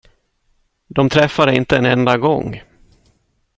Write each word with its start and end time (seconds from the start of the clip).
De 0.87 1.09
träffade 1.09 1.55
inte 1.55 1.77
en 1.77 1.85
enda 1.85 2.17
gång! 2.17 2.61